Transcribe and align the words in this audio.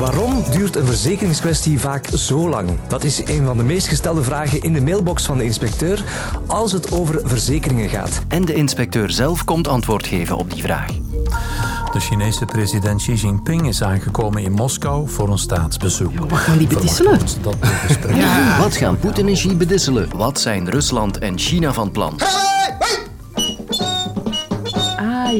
Waarom 0.00 0.44
duurt 0.50 0.76
een 0.76 0.86
verzekeringskwestie 0.86 1.80
vaak 1.80 2.06
zo 2.14 2.48
lang? 2.48 2.70
Dat 2.88 3.04
is 3.04 3.22
een 3.26 3.44
van 3.44 3.56
de 3.56 3.62
meest 3.62 3.88
gestelde 3.88 4.22
vragen 4.22 4.62
in 4.62 4.72
de 4.72 4.80
mailbox 4.80 5.24
van 5.24 5.38
de 5.38 5.44
inspecteur 5.44 6.04
als 6.46 6.72
het 6.72 6.92
over 6.92 7.20
verzekeringen 7.24 7.88
gaat. 7.88 8.20
En 8.28 8.44
de 8.44 8.54
inspecteur 8.54 9.10
zelf 9.10 9.44
komt 9.44 9.68
antwoord 9.68 10.06
geven 10.06 10.36
op 10.36 10.52
die 10.52 10.62
vraag. 10.62 10.86
De 11.92 12.00
Chinese 12.00 12.44
president 12.44 13.00
Xi 13.00 13.14
Jinping 13.14 13.68
is 13.68 13.82
aangekomen 13.82 14.42
in 14.42 14.52
Moskou 14.52 15.08
voor 15.08 15.30
een 15.30 15.38
staatsbezoek. 15.38 16.18
Wat 16.28 16.38
gaan 16.38 16.58
die 16.58 16.66
bedisselen? 16.66 17.18
Dat. 17.42 17.56
Wat 18.60 18.76
gaan 18.76 18.98
Poetin 18.98 19.28
en 19.28 19.34
Xi 19.34 19.56
bedisselen? 19.56 20.08
Wat 20.16 20.40
zijn 20.40 20.70
Rusland 20.70 21.18
en 21.18 21.38
China 21.38 21.72
van 21.72 21.90
plan? 21.90 22.18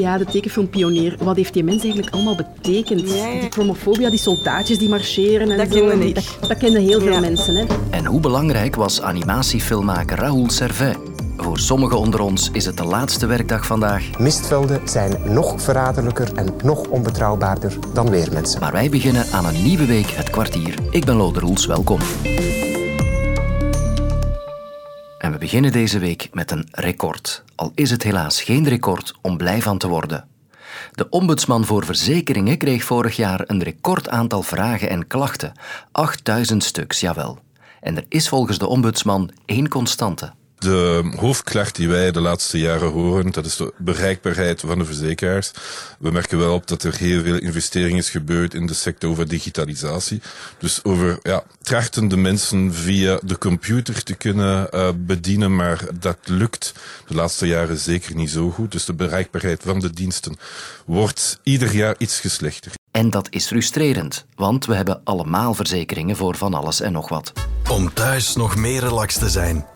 Ja, 0.00 0.18
de 0.18 0.24
tekenfilm 0.24 0.68
Pionier. 0.68 1.16
Wat 1.22 1.36
heeft 1.36 1.52
die 1.54 1.64
mens 1.64 1.82
eigenlijk 1.82 2.14
allemaal 2.14 2.36
betekend? 2.36 3.00
Die 3.00 3.50
chromofobia, 3.50 4.10
die 4.10 4.18
soldaatjes 4.18 4.78
die 4.78 4.88
marcheren 4.88 5.50
en 5.50 5.56
Dat 5.58 5.72
zo. 5.72 5.86
kende. 5.88 6.12
Dat, 6.12 6.36
dat 6.48 6.58
kenden 6.58 6.82
heel 6.82 7.00
veel 7.00 7.12
Ja. 7.12 7.20
mensen. 7.20 7.54
Hè. 7.56 7.64
En 7.90 8.04
hoe 8.06 8.20
belangrijk 8.20 8.76
was 8.76 9.02
animatiefilmmaker 9.02 10.18
Raoul 10.18 10.50
Servet? 10.50 10.96
Voor 11.36 11.58
sommigen 11.58 11.98
onder 11.98 12.20
ons 12.20 12.48
is 12.52 12.64
het 12.64 12.76
de 12.76 12.84
laatste 12.84 13.26
werkdag 13.26 13.66
vandaag, 13.66 14.18
Mistvelden 14.18 14.80
zijn 14.88 15.16
nog 15.28 15.62
verraderlijker 15.62 16.28
en 16.34 16.46
nog 16.64 16.86
onbetrouwbaarder 16.88 17.78
dan 17.94 18.10
weermensen. 18.10 18.60
maar 18.60 18.72
wij 18.72 18.88
beginnen 18.90 19.24
aan 19.32 19.46
een 19.46 19.62
nieuwe 19.62 19.86
week 19.86 20.10
het 20.10 20.30
kwartier. 20.30 20.74
Ik 20.90 21.04
ben 21.04 21.16
Lode 21.16 21.40
Roels, 21.40 21.66
welkom. 21.66 21.98
Beginnen 25.40 25.72
deze 25.72 25.98
week 25.98 26.28
met 26.32 26.50
een 26.50 26.68
record. 26.70 27.44
Al 27.54 27.72
is 27.74 27.90
het 27.90 28.02
helaas 28.02 28.42
geen 28.42 28.68
record 28.68 29.14
om 29.20 29.36
blij 29.36 29.62
van 29.62 29.78
te 29.78 29.88
worden. 29.88 30.28
De 30.92 31.08
ombudsman 31.08 31.64
voor 31.64 31.84
verzekeringen 31.84 32.58
kreeg 32.58 32.84
vorig 32.84 33.16
jaar 33.16 33.44
een 33.46 33.62
record 33.62 34.08
aantal 34.08 34.42
vragen 34.42 34.90
en 34.90 35.06
klachten. 35.06 35.52
8000 35.92 36.64
stuks, 36.64 37.00
jawel. 37.00 37.38
En 37.80 37.96
er 37.96 38.04
is 38.08 38.28
volgens 38.28 38.58
de 38.58 38.66
ombudsman 38.66 39.30
één 39.44 39.68
constante. 39.68 40.32
De 40.60 41.12
hoofdklacht 41.16 41.76
die 41.76 41.88
wij 41.88 42.10
de 42.10 42.20
laatste 42.20 42.58
jaren 42.58 42.90
horen, 42.90 43.30
dat 43.30 43.46
is 43.46 43.56
de 43.56 43.72
bereikbaarheid 43.76 44.60
van 44.60 44.78
de 44.78 44.84
verzekeraars. 44.84 45.50
We 45.98 46.10
merken 46.10 46.38
wel 46.38 46.54
op 46.54 46.66
dat 46.66 46.82
er 46.82 46.96
heel 46.96 47.22
veel 47.22 47.38
investering 47.38 47.98
is 47.98 48.10
gebeurd 48.10 48.54
in 48.54 48.66
de 48.66 48.74
sector 48.74 49.10
over 49.10 49.28
digitalisatie. 49.28 50.20
Dus 50.58 50.84
over 50.84 51.18
ja, 51.22 51.42
trachten 51.62 52.08
de 52.08 52.16
mensen 52.16 52.74
via 52.74 53.18
de 53.22 53.38
computer 53.38 54.02
te 54.02 54.14
kunnen 54.14 54.70
eh, 54.70 54.88
bedienen, 54.96 55.56
maar 55.56 55.84
dat 56.00 56.18
lukt 56.24 56.74
de 57.06 57.14
laatste 57.14 57.46
jaren 57.46 57.78
zeker 57.78 58.14
niet 58.14 58.30
zo 58.30 58.50
goed. 58.50 58.72
Dus 58.72 58.84
de 58.84 58.94
bereikbaarheid 58.94 59.62
van 59.64 59.78
de 59.78 59.90
diensten 59.90 60.38
wordt 60.84 61.40
ieder 61.42 61.74
jaar 61.74 61.94
iets 61.98 62.20
geslechter. 62.20 62.72
En 62.90 63.10
dat 63.10 63.26
is 63.30 63.46
frustrerend, 63.46 64.24
want 64.34 64.66
we 64.66 64.74
hebben 64.74 65.00
allemaal 65.04 65.54
verzekeringen 65.54 66.16
voor 66.16 66.36
van 66.36 66.54
alles 66.54 66.80
en 66.80 66.92
nog 66.92 67.08
wat. 67.08 67.32
Om 67.70 67.94
thuis 67.94 68.34
nog 68.34 68.56
meer 68.56 68.80
relaxed 68.80 69.20
te 69.20 69.28
zijn. 69.28 69.66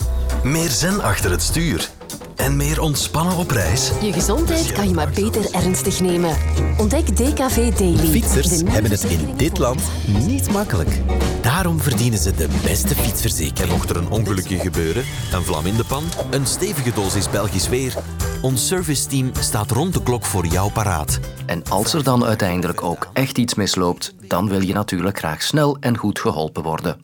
Meer 0.45 0.71
zen 0.71 1.03
achter 1.03 1.31
het 1.31 1.43
stuur. 1.43 1.91
En 2.37 2.57
meer 2.57 2.81
ontspannen 2.81 3.37
op 3.37 3.51
reis. 3.51 3.91
Je 4.01 4.13
gezondheid 4.13 4.73
kan 4.73 4.89
je 4.89 4.95
maar 4.95 5.11
beter 5.15 5.55
ernstig 5.55 6.01
nemen. 6.01 6.37
Ontdek 6.79 7.17
DKV 7.17 7.75
Daily. 7.75 8.07
Fietsers 8.07 8.63
hebben 8.65 8.91
het 8.91 9.05
in 9.05 9.37
dit 9.37 9.59
land 9.59 9.83
niet 10.27 10.51
makkelijk. 10.51 11.01
Daarom 11.43 11.81
verdienen 11.81 12.19
ze 12.19 12.35
de 12.35 12.49
beste 12.63 12.95
fietsverzekering. 12.95 13.73
Mocht 13.73 13.91
er 13.91 13.97
een 13.97 14.11
ongelukje 14.11 14.59
gebeuren, 14.59 15.05
een 15.33 15.43
vlam 15.43 15.67
in 15.67 15.77
de 15.77 15.85
pan, 15.85 16.05
een 16.31 16.47
stevige 16.47 16.93
dosis 16.93 17.31
Belgisch 17.31 17.69
weer, 17.69 17.95
ons 18.43 18.67
serviceteam 18.67 19.31
staat 19.41 19.71
rond 19.71 19.95
de 19.95 20.03
klok 20.03 20.25
voor 20.25 20.47
jou 20.47 20.73
paraat. 20.73 21.19
En 21.47 21.63
als 21.69 21.95
er 21.95 22.05
dan 22.05 22.25
uiteindelijk 22.25 22.83
ook 22.83 23.09
echt 23.13 23.39
iets 23.39 23.55
misloopt, 23.55 24.15
dan 24.29 24.49
wil 24.49 24.61
je 24.61 24.73
natuurlijk 24.73 25.19
graag 25.19 25.43
snel 25.43 25.77
en 25.81 25.97
goed 25.97 26.19
geholpen 26.19 26.63
worden. 26.63 27.04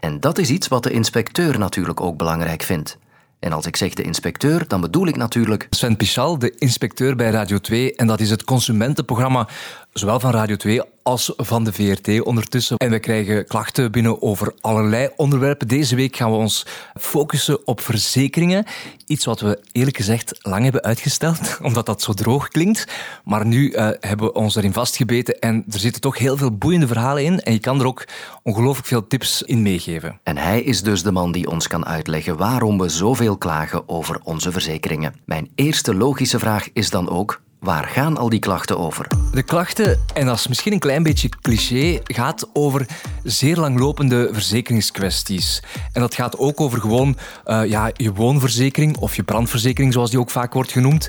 En 0.00 0.20
dat 0.20 0.38
is 0.38 0.50
iets 0.50 0.68
wat 0.68 0.82
de 0.82 0.90
inspecteur 0.90 1.58
natuurlijk 1.58 2.00
ook 2.00 2.16
belangrijk 2.16 2.62
vindt. 2.62 2.98
En 3.40 3.52
als 3.52 3.66
ik 3.66 3.76
zeg 3.76 3.94
de 3.94 4.02
inspecteur, 4.02 4.68
dan 4.68 4.80
bedoel 4.80 5.06
ik 5.06 5.16
natuurlijk 5.16 5.66
Sven 5.70 5.96
Pichal, 5.96 6.38
de 6.38 6.54
inspecteur 6.58 7.16
bij 7.16 7.30
Radio 7.30 7.58
2. 7.58 7.94
En 7.94 8.06
dat 8.06 8.20
is 8.20 8.30
het 8.30 8.44
consumentenprogramma, 8.44 9.48
zowel 9.92 10.20
van 10.20 10.30
Radio 10.30 10.56
2 10.56 10.82
als 11.02 11.32
van 11.36 11.64
de 11.64 11.72
VRT 11.72 12.20
ondertussen. 12.22 12.76
En 12.76 12.90
we 12.90 12.98
krijgen 12.98 13.46
klachten 13.46 13.92
binnen 13.92 14.22
over 14.22 14.54
allerlei 14.60 15.08
onderwerpen. 15.16 15.68
Deze 15.68 15.96
week 15.96 16.16
gaan 16.16 16.30
we 16.30 16.36
ons 16.36 16.66
focussen 16.94 17.66
op 17.66 17.80
verzekeringen. 17.80 18.64
Iets 19.06 19.24
wat 19.24 19.40
we 19.40 19.60
eerlijk 19.72 19.96
gezegd 19.96 20.38
lang 20.42 20.62
hebben 20.62 20.82
uitgesteld, 20.82 21.38
omdat 21.62 21.86
dat 21.86 22.02
zo 22.02 22.12
droog 22.12 22.48
klinkt. 22.48 22.84
Maar 23.24 23.46
nu 23.46 23.70
eh, 23.70 23.88
hebben 24.00 24.26
we 24.26 24.32
ons 24.32 24.56
erin 24.56 24.72
vastgebeten 24.72 25.38
en 25.38 25.64
er 25.70 25.78
zitten 25.78 26.00
toch 26.00 26.18
heel 26.18 26.36
veel 26.36 26.56
boeiende 26.56 26.86
verhalen 26.86 27.24
in. 27.24 27.40
En 27.40 27.52
je 27.52 27.58
kan 27.58 27.80
er 27.80 27.86
ook 27.86 28.04
ongelooflijk 28.42 28.88
veel 28.88 29.06
tips 29.06 29.42
in 29.42 29.62
meegeven. 29.62 30.20
En 30.22 30.36
hij 30.36 30.60
is 30.60 30.82
dus 30.82 31.02
de 31.02 31.12
man 31.12 31.32
die 31.32 31.50
ons 31.50 31.66
kan 31.66 31.86
uitleggen 31.86 32.36
waarom 32.36 32.78
we 32.78 32.88
zoveel 32.88 33.36
klagen 33.36 33.88
over 33.88 34.20
onze 34.22 34.52
verzekeringen. 34.52 35.14
Mijn 35.24 35.50
eerste 35.54 35.94
logische 35.94 36.38
vraag 36.38 36.68
is 36.72 36.90
dan 36.90 37.08
ook: 37.08 37.40
waar 37.60 37.84
gaan 37.84 38.16
al 38.16 38.28
die 38.28 38.38
klachten 38.38 38.78
over? 38.78 39.06
De 39.32 39.42
klachten, 39.42 39.98
en 40.14 40.26
dat 40.26 40.36
is 40.36 40.48
misschien 40.48 40.72
een 40.72 40.78
klein 40.78 41.02
beetje 41.02 41.28
cliché, 41.40 42.00
gaat 42.04 42.48
over 42.52 42.86
zeer 43.22 43.56
langlopende 43.56 44.28
verzekeringskwesties. 44.32 45.62
En 45.92 46.00
dat 46.00 46.14
gaat 46.14 46.38
ook 46.38 46.60
over 46.60 46.80
gewoon 46.80 47.16
eh, 47.44 47.64
ja, 47.64 47.90
je 47.96 48.12
woonverzekering 48.12 48.96
of 48.96 49.16
je 49.16 49.22
brandverzekering, 49.22 49.92
zoals 49.92 50.10
die 50.10 50.20
ook 50.20 50.30
vaak 50.30 50.52
wordt 50.52 50.72
genoemd. 50.72 51.08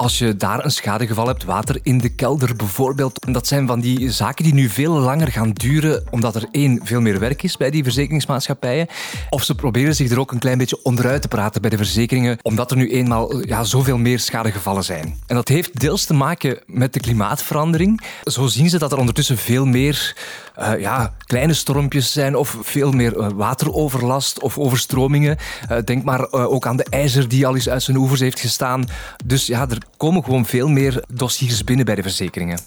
Als 0.00 0.18
je 0.18 0.36
daar 0.36 0.64
een 0.64 0.70
schadegeval 0.70 1.26
hebt, 1.26 1.44
water 1.44 1.78
in 1.82 1.98
de 1.98 2.08
kelder 2.08 2.56
bijvoorbeeld. 2.56 3.24
En 3.24 3.32
dat 3.32 3.46
zijn 3.46 3.66
van 3.66 3.80
die 3.80 4.10
zaken 4.10 4.44
die 4.44 4.54
nu 4.54 4.68
veel 4.68 4.92
langer 4.92 5.28
gaan 5.28 5.50
duren, 5.50 6.04
omdat 6.10 6.34
er 6.34 6.48
één, 6.50 6.80
veel 6.84 7.00
meer 7.00 7.18
werk 7.18 7.42
is 7.42 7.56
bij 7.56 7.70
die 7.70 7.82
verzekeringsmaatschappijen. 7.82 8.86
Of 9.30 9.44
ze 9.44 9.54
proberen 9.54 9.94
zich 9.94 10.10
er 10.10 10.20
ook 10.20 10.32
een 10.32 10.38
klein 10.38 10.58
beetje 10.58 10.82
onderuit 10.82 11.22
te 11.22 11.28
praten 11.28 11.60
bij 11.60 11.70
de 11.70 11.76
verzekeringen, 11.76 12.38
omdat 12.42 12.70
er 12.70 12.76
nu 12.76 12.90
eenmaal 12.90 13.46
ja, 13.46 13.64
zoveel 13.64 13.98
meer 13.98 14.18
schadegevallen 14.18 14.84
zijn. 14.84 15.18
En 15.26 15.34
dat 15.34 15.48
heeft 15.48 15.80
deels 15.80 16.04
te 16.04 16.14
maken 16.14 16.58
met 16.66 16.92
de 16.92 17.00
klimaatverandering. 17.00 18.00
Zo 18.22 18.46
zien 18.46 18.70
ze 18.70 18.78
dat 18.78 18.92
er 18.92 18.98
ondertussen 18.98 19.38
veel 19.38 19.66
meer 19.66 20.16
eh, 20.54 20.80
ja, 20.80 21.14
kleine 21.26 21.52
stormpjes 21.52 22.12
zijn 22.12 22.36
of 22.36 22.56
veel 22.60 22.92
meer 22.92 23.18
eh, 23.18 23.28
wateroverlast 23.34 24.40
of 24.40 24.58
overstromingen. 24.58 25.36
Eh, 25.68 25.78
denk 25.84 26.04
maar 26.04 26.32
ook 26.32 26.66
aan 26.66 26.76
de 26.76 26.86
ijzer 26.90 27.28
die 27.28 27.46
al 27.46 27.54
eens 27.54 27.68
uit 27.68 27.82
zijn 27.82 27.96
oevers 27.96 28.20
heeft 28.20 28.40
gestaan. 28.40 28.84
Dus 29.24 29.46
ja, 29.46 29.68
er 29.68 29.78
komen 29.96 30.24
gewoon 30.24 30.46
veel 30.46 30.68
meer 30.68 31.04
dossiers 31.12 31.64
binnen 31.64 31.84
bij 31.84 31.94
de 31.94 32.02
verzekeringen. 32.02 32.58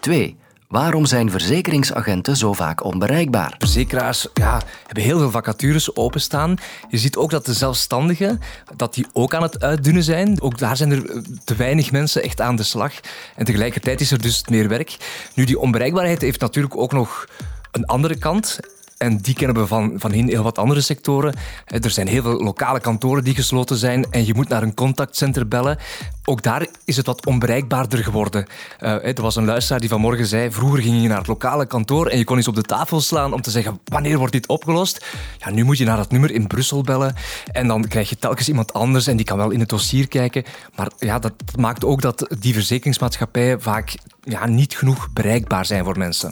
2. 0.00 0.36
Waarom 0.68 1.06
zijn 1.06 1.30
verzekeringsagenten 1.30 2.36
zo 2.36 2.52
vaak 2.52 2.84
onbereikbaar? 2.84 3.54
Verzekeraars 3.58 4.26
ja, 4.34 4.62
hebben 4.86 5.04
heel 5.04 5.18
veel 5.18 5.30
vacatures 5.30 5.96
openstaan. 5.96 6.56
Je 6.88 6.98
ziet 6.98 7.16
ook 7.16 7.30
dat 7.30 7.46
de 7.46 7.52
zelfstandigen 7.52 8.40
dat 8.76 8.94
die 8.94 9.06
ook 9.12 9.34
aan 9.34 9.42
het 9.42 9.62
uitdunnen 9.62 10.02
zijn. 10.02 10.40
Ook 10.40 10.58
daar 10.58 10.76
zijn 10.76 10.90
er 10.90 11.10
eh, 11.10 11.22
te 11.44 11.54
weinig 11.54 11.90
mensen 11.92 12.22
echt 12.22 12.40
aan 12.40 12.56
de 12.56 12.62
slag. 12.62 12.92
En 13.36 13.44
tegelijkertijd 13.44 14.00
is 14.00 14.10
er 14.10 14.20
dus 14.20 14.44
meer 14.48 14.68
werk. 14.68 14.96
Nu, 15.34 15.44
die 15.44 15.58
onbereikbaarheid 15.58 16.20
heeft 16.20 16.40
natuurlijk 16.40 16.76
ook 16.76 16.92
nog 16.92 17.26
een 17.72 17.86
andere 17.86 18.18
kant. 18.18 18.58
En 18.98 19.16
die 19.16 19.34
kennen 19.34 19.56
we 19.56 19.66
van, 19.66 19.92
van 19.96 20.10
heel 20.10 20.42
wat 20.42 20.58
andere 20.58 20.80
sectoren. 20.80 21.34
Eh, 21.64 21.84
Er 21.84 21.90
zijn 21.90 22.08
heel 22.08 22.22
veel 22.22 22.42
lokale 22.42 22.80
kantoren 22.80 23.24
die 23.24 23.34
gesloten 23.34 23.76
zijn 23.76 24.06
en 24.10 24.26
je 24.26 24.34
moet 24.34 24.48
naar 24.48 24.62
een 24.62 24.74
contactcenter 24.74 25.48
bellen. 25.48 25.78
Ook 26.24 26.42
daar 26.42 26.66
is 26.84 26.96
het 26.96 27.06
wat 27.06 27.26
onbereikbaarder 27.26 28.04
geworden. 28.04 28.46
Eh, 28.78 29.16
er 29.16 29.22
was 29.22 29.36
een 29.36 29.44
luisteraar 29.44 29.80
die 29.80 29.88
vanmorgen 29.88 30.26
zei, 30.26 30.52
vroeger 30.52 30.82
ging 30.82 31.02
je 31.02 31.08
naar 31.08 31.18
het 31.18 31.26
lokale 31.26 31.66
kantoor 31.66 32.06
en 32.06 32.18
je 32.18 32.24
kon 32.24 32.36
eens 32.36 32.48
op 32.48 32.54
de 32.54 32.62
tafel 32.62 33.00
slaan 33.00 33.32
om 33.32 33.42
te 33.42 33.50
zeggen, 33.50 33.80
wanneer 33.84 34.18
wordt 34.18 34.32
dit 34.32 34.48
opgelost? 34.48 35.06
Ja, 35.38 35.50
nu 35.50 35.64
moet 35.64 35.78
je 35.78 35.84
naar 35.84 35.96
dat 35.96 36.10
nummer 36.10 36.30
in 36.30 36.46
Brussel 36.46 36.82
bellen 36.82 37.14
en 37.52 37.66
dan 37.66 37.88
krijg 37.88 38.08
je 38.08 38.16
telkens 38.18 38.48
iemand 38.48 38.72
anders 38.72 39.06
en 39.06 39.16
die 39.16 39.26
kan 39.26 39.36
wel 39.36 39.50
in 39.50 39.60
het 39.60 39.68
dossier 39.68 40.08
kijken. 40.08 40.44
Maar 40.74 40.90
ja, 40.98 41.18
dat 41.18 41.32
maakt 41.56 41.84
ook 41.84 42.00
dat 42.02 42.36
die 42.38 42.54
verzekeringsmaatschappijen 42.54 43.62
vaak 43.62 43.94
ja, 44.22 44.46
niet 44.46 44.76
genoeg 44.76 45.08
bereikbaar 45.12 45.66
zijn 45.66 45.84
voor 45.84 45.98
mensen. 45.98 46.30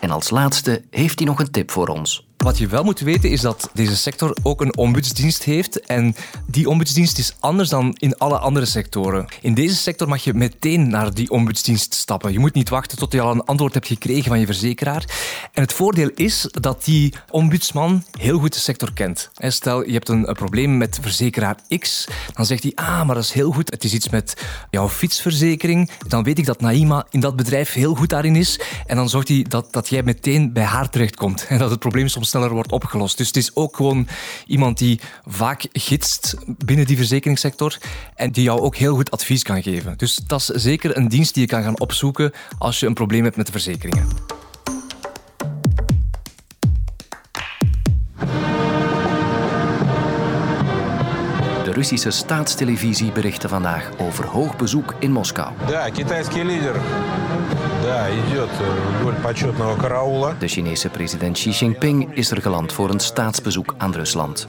En 0.00 0.10
als 0.10 0.30
laatste 0.30 0.82
heeft 0.90 1.18
hij 1.18 1.28
nog 1.28 1.38
een 1.40 1.50
tip 1.50 1.70
voor 1.70 1.88
ons. 1.88 1.95
ons. 1.96 2.25
Wat 2.36 2.58
je 2.58 2.66
wel 2.66 2.84
moet 2.84 3.00
weten 3.00 3.30
is 3.30 3.40
dat 3.40 3.70
deze 3.72 3.96
sector 3.96 4.36
ook 4.42 4.60
een 4.60 4.76
ombudsdienst 4.76 5.42
heeft. 5.42 5.80
En 5.80 6.14
die 6.46 6.68
ombudsdienst 6.68 7.18
is 7.18 7.36
anders 7.40 7.68
dan 7.68 7.94
in 7.98 8.18
alle 8.18 8.38
andere 8.38 8.66
sectoren. 8.66 9.26
In 9.40 9.54
deze 9.54 9.74
sector 9.74 10.08
mag 10.08 10.24
je 10.24 10.34
meteen 10.34 10.88
naar 10.88 11.14
die 11.14 11.30
ombudsdienst 11.30 11.94
stappen. 11.94 12.32
Je 12.32 12.38
moet 12.38 12.54
niet 12.54 12.68
wachten 12.68 12.98
tot 12.98 13.12
je 13.12 13.20
al 13.20 13.30
een 13.30 13.44
antwoord 13.44 13.74
hebt 13.74 13.86
gekregen 13.86 14.24
van 14.24 14.40
je 14.40 14.46
verzekeraar. 14.46 15.04
En 15.52 15.62
het 15.62 15.72
voordeel 15.72 16.10
is 16.14 16.48
dat 16.50 16.84
die 16.84 17.14
ombudsman 17.30 18.04
heel 18.18 18.38
goed 18.38 18.52
de 18.52 18.58
sector 18.58 18.92
kent. 18.92 19.30
Stel, 19.38 19.86
je 19.86 19.92
hebt 19.92 20.08
een, 20.08 20.24
probleem 20.32 20.76
met 20.76 20.98
verzekeraar 21.02 21.56
X. 21.78 22.08
Dan 22.34 22.46
zegt 22.46 22.62
hij, 22.62 22.72
ah, 22.74 23.06
maar 23.06 23.14
dat 23.14 23.24
is 23.24 23.32
heel 23.32 23.52
goed. 23.52 23.70
Het 23.70 23.84
is 23.84 23.92
iets 23.92 24.08
met 24.08 24.46
jouw 24.70 24.88
fietsverzekering. 24.88 25.90
Dan 26.08 26.22
weet 26.22 26.38
ik 26.38 26.46
dat 26.46 26.60
Naima 26.60 27.06
in 27.10 27.20
dat 27.20 27.36
bedrijf 27.36 27.72
heel 27.72 27.94
goed 27.94 28.08
daarin 28.08 28.36
is. 28.36 28.60
En 28.86 28.96
dan 28.96 29.08
zorgt 29.08 29.28
hij 29.28 29.42
dat, 29.48 29.72
dat 29.72 29.88
jij 29.88 30.02
meteen 30.02 30.52
bij 30.52 30.64
haar 30.64 30.90
terechtkomt. 30.90 31.46
En 31.56 31.58
dat 31.58 31.70
het 31.70 31.78
probleem 31.78 32.08
sneller 32.26 32.50
wordt 32.50 32.72
opgelost. 32.72 33.16
Dus 33.16 33.26
het 33.26 33.36
is 33.36 33.54
ook 33.54 33.76
gewoon 33.76 34.08
iemand 34.46 34.78
die 34.78 35.00
vaak 35.24 35.66
gidst 35.72 36.36
binnen 36.46 36.86
die 36.86 36.96
verzekeringssector 36.96 37.78
en 38.14 38.32
die 38.32 38.44
jou 38.44 38.60
ook 38.60 38.76
heel 38.76 38.94
goed 38.94 39.10
advies 39.10 39.42
kan 39.42 39.62
geven. 39.62 39.94
Dus 39.96 40.16
dat 40.16 40.40
is 40.40 40.46
zeker 40.46 40.96
een 40.96 41.08
dienst 41.08 41.34
die 41.34 41.42
je 41.42 41.48
kan 41.48 41.62
gaan 41.62 41.80
opzoeken 41.80 42.32
als 42.58 42.80
je 42.80 42.86
een 42.86 42.94
probleem 42.94 43.24
hebt 43.24 43.36
met 43.36 43.46
de 43.46 43.52
verzekeringen. 43.52 44.35
Russische 51.75 52.11
staatstelevisie 52.11 53.11
berichtte 53.11 53.47
vandaag 53.47 53.91
over 53.97 54.25
hoog 54.25 54.55
bezoek 54.55 54.95
in 54.99 55.11
Moskou. 55.11 55.53
Да, 55.67 55.89
китайский 55.89 56.43
лидер. 56.43 56.81
Да, 57.83 58.09
идет 58.09 58.49
вдоль 58.99 59.15
почетного 59.15 59.75
караула. 59.75 60.35
De 60.39 60.47
Chinese 60.47 60.89
president 60.89 61.37
Xi 61.37 61.49
Jinping 61.49 62.15
is 62.15 62.31
er 62.31 62.41
geland 62.41 62.73
voor 62.73 62.89
een 62.89 62.99
staatsbezoek 62.99 63.75
aan 63.77 63.93
Rusland. 63.93 64.47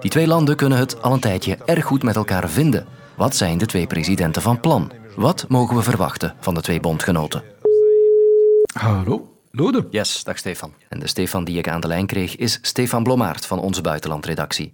Die 0.00 0.10
twee 0.10 0.26
landen 0.26 0.56
kunnen 0.56 0.78
het 0.78 1.02
al 1.02 1.12
een 1.12 1.20
tijdje 1.20 1.58
erg 1.64 1.84
goed 1.84 2.02
met 2.02 2.16
elkaar 2.16 2.48
vinden. 2.48 2.86
Wat 3.14 3.36
zijn 3.36 3.58
de 3.58 3.66
twee 3.66 3.86
presidenten 3.86 4.42
van 4.42 4.60
plan? 4.60 4.92
Wat 5.16 5.44
mogen 5.48 5.76
we 5.76 5.82
verwachten 5.82 6.34
van 6.40 6.54
de 6.54 6.60
twee 6.60 6.80
bondgenoten? 6.80 7.42
Hallo, 8.72 9.32
Lode. 9.50 9.86
Yes, 9.90 10.24
dag 10.24 10.38
Stefan. 10.38 10.72
En 10.88 10.98
de 10.98 11.06
Stefan 11.06 11.44
die 11.44 11.58
ik 11.58 11.68
aan 11.68 11.80
de 11.80 11.86
lijn 11.86 12.06
kreeg 12.06 12.36
is 12.36 12.58
Stefan 12.62 13.02
Blomaert 13.02 13.46
van 13.46 13.58
onze 13.58 13.80
buitenlandredactie. 13.80 14.72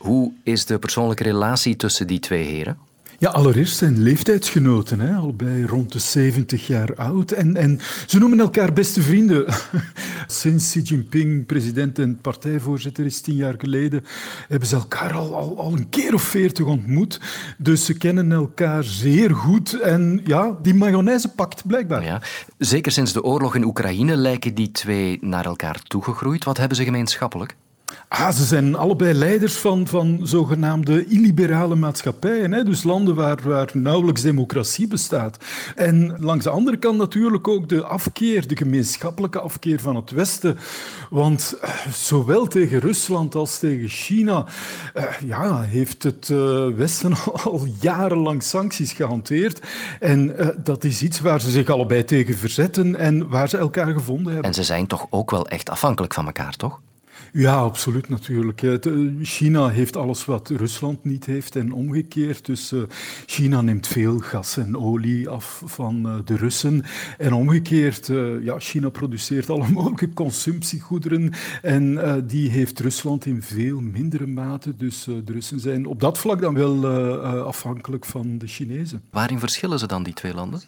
Hoe 0.00 0.32
is 0.42 0.66
de 0.66 0.78
persoonlijke 0.78 1.22
relatie 1.22 1.76
tussen 1.76 2.06
die 2.06 2.18
twee 2.18 2.44
heren? 2.44 2.78
Ja, 3.18 3.30
allereerst 3.30 3.76
zijn 3.76 4.02
leeftijdsgenoten, 4.02 5.00
hè, 5.00 5.14
allebei 5.14 5.66
rond 5.66 5.92
de 5.92 5.98
70 5.98 6.66
jaar 6.66 6.94
oud. 6.94 7.32
En, 7.32 7.56
en 7.56 7.80
ze 8.06 8.18
noemen 8.18 8.40
elkaar 8.40 8.72
beste 8.72 9.02
vrienden. 9.02 9.44
Sinds 10.26 10.70
Xi 10.70 10.80
Jinping 10.80 11.46
president 11.46 11.98
en 11.98 12.18
partijvoorzitter 12.20 13.04
is 13.04 13.20
tien 13.20 13.34
jaar 13.34 13.54
geleden, 13.58 14.04
hebben 14.48 14.68
ze 14.68 14.76
elkaar 14.76 15.12
al, 15.12 15.34
al, 15.34 15.58
al 15.58 15.72
een 15.72 15.88
keer 15.88 16.14
of 16.14 16.22
veertig 16.22 16.66
ontmoet. 16.66 17.20
Dus 17.58 17.84
ze 17.84 17.94
kennen 17.94 18.32
elkaar 18.32 18.84
zeer 18.84 19.34
goed. 19.34 19.80
En 19.80 20.20
ja, 20.24 20.58
die 20.62 20.74
mayonaise 20.74 21.28
pakt 21.28 21.66
blijkbaar. 21.66 22.04
Ja, 22.04 22.22
zeker 22.58 22.92
sinds 22.92 23.12
de 23.12 23.24
oorlog 23.24 23.54
in 23.54 23.64
Oekraïne 23.64 24.16
lijken 24.16 24.54
die 24.54 24.70
twee 24.70 25.18
naar 25.20 25.44
elkaar 25.44 25.82
toegegroeid. 25.82 26.44
Wat 26.44 26.56
hebben 26.56 26.76
ze 26.76 26.84
gemeenschappelijk? 26.84 27.56
Ah, 28.12 28.30
ze 28.32 28.44
zijn 28.44 28.76
allebei 28.76 29.14
leiders 29.14 29.54
van, 29.54 29.86
van 29.86 30.20
zogenaamde 30.22 31.06
illiberale 31.06 31.74
maatschappijen. 31.74 32.52
Hè? 32.52 32.64
Dus 32.64 32.82
landen 32.82 33.14
waar, 33.14 33.38
waar 33.44 33.70
nauwelijks 33.72 34.22
democratie 34.22 34.88
bestaat. 34.88 35.36
En 35.74 36.16
langs 36.18 36.44
de 36.44 36.50
andere 36.50 36.76
kant 36.76 36.98
natuurlijk 36.98 37.48
ook 37.48 37.68
de 37.68 37.82
afkeer, 37.82 38.46
de 38.46 38.56
gemeenschappelijke 38.56 39.40
afkeer 39.40 39.80
van 39.80 39.96
het 39.96 40.10
Westen. 40.10 40.58
Want 41.10 41.58
eh, 41.60 41.70
zowel 41.92 42.46
tegen 42.46 42.78
Rusland 42.78 43.34
als 43.34 43.58
tegen 43.58 43.88
China 43.88 44.46
eh, 44.94 45.04
ja, 45.24 45.62
heeft 45.62 46.02
het 46.02 46.28
uh, 46.28 46.68
Westen 46.68 47.12
al 47.44 47.66
jarenlang 47.80 48.42
sancties 48.42 48.92
gehanteerd. 48.92 49.60
En 50.00 50.36
dat 50.62 50.84
is 50.84 51.02
iets 51.02 51.20
waar 51.20 51.40
ze 51.40 51.50
zich 51.50 51.68
allebei 51.68 52.04
tegen 52.04 52.36
verzetten 52.36 52.96
en 52.96 53.28
waar 53.28 53.48
ze 53.48 53.56
elkaar 53.56 53.92
gevonden 53.92 54.32
hebben. 54.32 54.50
En 54.50 54.54
ze 54.54 54.64
zijn 54.64 54.86
toch 54.86 55.06
ook 55.10 55.30
wel 55.30 55.48
echt 55.48 55.70
afhankelijk 55.70 56.14
van 56.14 56.26
elkaar, 56.26 56.56
toch? 56.56 56.80
Ja, 57.32 57.56
absoluut 57.56 58.08
natuurlijk. 58.08 58.78
China 59.22 59.68
heeft 59.68 59.96
alles 59.96 60.24
wat 60.24 60.48
Rusland 60.48 61.04
niet 61.04 61.26
heeft 61.26 61.56
en 61.56 61.72
omgekeerd. 61.72 62.46
Dus 62.46 62.74
China 63.26 63.60
neemt 63.60 63.86
veel 63.86 64.18
gas 64.18 64.56
en 64.56 64.76
olie 64.76 65.28
af 65.28 65.62
van 65.64 66.22
de 66.24 66.36
Russen. 66.36 66.84
En 67.18 67.32
omgekeerd, 67.32 68.06
ja, 68.42 68.58
China 68.58 68.88
produceert 68.88 69.50
alle 69.50 69.68
mogelijke 69.68 70.12
consumptiegoederen 70.12 71.32
en 71.62 71.98
die 72.26 72.50
heeft 72.50 72.80
Rusland 72.80 73.26
in 73.26 73.42
veel 73.42 73.80
mindere 73.80 74.26
mate. 74.26 74.76
Dus 74.76 75.04
de 75.04 75.32
Russen 75.32 75.60
zijn 75.60 75.86
op 75.86 76.00
dat 76.00 76.18
vlak 76.18 76.40
dan 76.40 76.54
wel 76.54 76.86
afhankelijk 77.44 78.04
van 78.04 78.38
de 78.38 78.46
Chinezen. 78.46 79.02
Waarin 79.10 79.38
verschillen 79.38 79.78
ze 79.78 79.86
dan, 79.86 80.02
die 80.02 80.14
twee 80.14 80.34
landen? 80.34 80.60